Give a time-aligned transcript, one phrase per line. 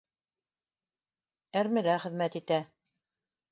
[1.63, 2.61] Әрмелә хеҙмәт итә